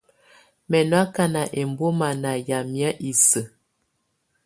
[0.69, 3.45] Mɛ̀ nɔ̀ akana ɛmbɔma nà yamɛ̀á isǝ́.